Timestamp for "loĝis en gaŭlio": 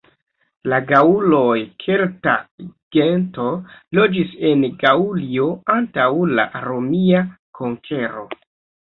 4.01-5.49